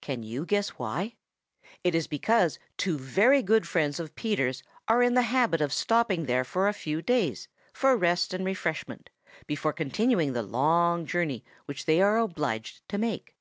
[0.00, 1.14] Can you guess why?
[1.84, 6.26] It is because two very good friends of Peter's are in the habit of stopping
[6.26, 9.08] there for a few days for rest and refreshment
[9.46, 13.36] before continuing the long journey which they are obliged to make.